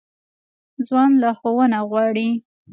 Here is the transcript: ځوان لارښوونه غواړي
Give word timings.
ځوان 0.87 1.09
لارښوونه 1.21 1.79
غواړي 1.89 2.27